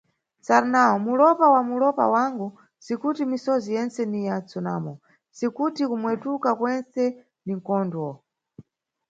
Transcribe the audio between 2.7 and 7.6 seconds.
sikuti misozi yentse ni ya msunamo, si kuti kumwetuka kwentse ni